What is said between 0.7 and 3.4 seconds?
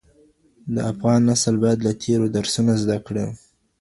د افغان نسل باید له تېرو درسونه زده کړي.